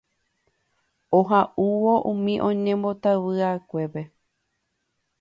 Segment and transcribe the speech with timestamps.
[1.17, 4.01] oha'uvõ umi oñembotavyva'ekuépe